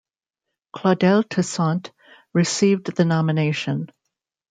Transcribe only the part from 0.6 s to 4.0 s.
Claudel Toussaint received the nomination.